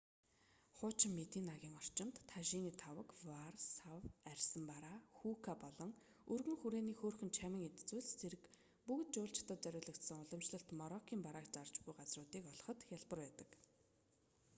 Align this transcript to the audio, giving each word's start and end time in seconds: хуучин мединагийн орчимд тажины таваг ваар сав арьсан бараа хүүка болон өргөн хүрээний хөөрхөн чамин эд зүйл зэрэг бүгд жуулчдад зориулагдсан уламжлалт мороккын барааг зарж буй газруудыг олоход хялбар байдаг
хуучин 0.77 1.11
мединагийн 1.21 1.79
орчимд 1.81 2.15
тажины 2.31 2.71
таваг 2.83 3.09
ваар 3.27 3.55
сав 3.75 3.99
арьсан 4.31 4.63
бараа 4.71 4.97
хүүка 5.17 5.53
болон 5.63 5.91
өргөн 6.33 6.57
хүрээний 6.61 6.95
хөөрхөн 6.97 7.29
чамин 7.37 7.63
эд 7.69 7.75
зүйл 7.89 8.09
зэрэг 8.19 8.43
бүгд 8.87 9.07
жуулчдад 9.15 9.59
зориулагдсан 9.65 10.19
уламжлалт 10.25 10.69
мороккын 10.79 11.19
барааг 11.25 11.47
зарж 11.55 11.75
буй 11.83 11.93
газруудыг 11.99 12.43
олоход 12.53 12.79
хялбар 12.89 13.19
байдаг 13.23 13.49